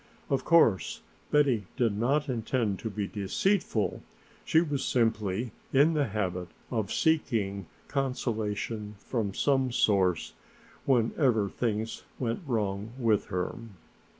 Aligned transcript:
Of 0.31 0.43
course 0.43 1.03
Betty 1.29 1.67
did 1.77 1.95
not 1.95 2.27
intend 2.27 2.79
to 2.79 2.89
be 2.89 3.05
deceitful, 3.05 4.01
she 4.43 4.59
was 4.59 4.83
simply 4.83 5.51
in 5.71 5.93
the 5.93 6.07
habit 6.07 6.47
of 6.71 6.91
seeking 6.91 7.67
consolation 7.87 8.95
from 8.97 9.35
some 9.35 9.71
source, 9.71 10.33
whenever 10.85 11.49
things 11.49 12.01
went 12.17 12.39
wrong 12.47 12.93
with 12.97 13.25
her. 13.27 13.53